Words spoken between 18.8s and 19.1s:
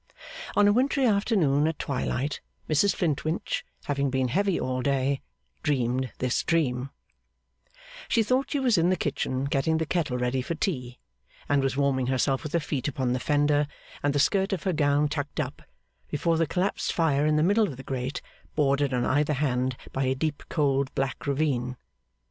on